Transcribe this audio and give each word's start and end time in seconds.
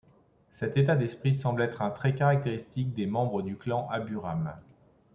Cet 0.49 0.77
état 0.77 0.95
d'esprit 0.95 1.35
semble 1.35 1.61
être 1.61 1.83
un 1.83 1.91
trait 1.91 2.15
caractéristique 2.15 2.95
des 2.95 3.05
membres 3.05 3.43
du 3.43 3.55
clan 3.55 3.87
Aburame. 3.91 4.51